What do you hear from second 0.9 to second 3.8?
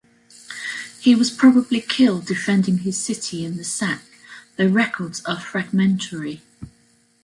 He was probably killed defending his city in the